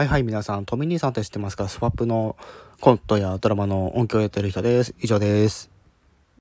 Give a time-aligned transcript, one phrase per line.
[0.00, 1.68] はいはい、皆さん、トミ兄さんって知ってますか？
[1.68, 2.34] スワップの
[2.80, 4.94] コントやドラマの音響をやってる人です。
[4.98, 5.69] 以上です。